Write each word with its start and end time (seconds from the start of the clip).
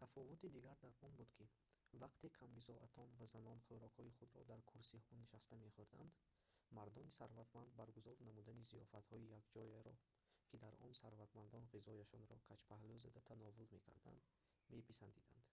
тафовути 0.00 0.46
дигар 0.54 0.76
дар 0.84 0.94
он 1.06 1.12
буд 1.18 1.30
ки 1.36 1.44
вақте 2.04 2.26
камбизоатон 2.38 3.08
ва 3.20 3.26
занон 3.34 3.58
хӯрокҳои 3.66 4.14
худро 4.18 4.42
дар 4.52 4.60
курсиҳо 4.70 5.10
нишаста 5.22 5.54
мехӯрданд 5.66 6.12
мардони 6.76 7.16
сарватманд 7.18 7.70
баргузор 7.80 8.16
намудани 8.28 8.68
зиёфатҳои 8.72 9.30
якҷояро 9.40 9.94
ки 10.48 10.56
дар 10.64 10.74
он 10.84 10.92
сарватмандон 11.02 11.64
ғизояшонро 11.74 12.36
каҷпаҳлӯ 12.48 12.96
зада 13.04 13.20
тановул 13.28 13.64
мекарданд 13.74 14.22
меписандиданд 14.76 15.44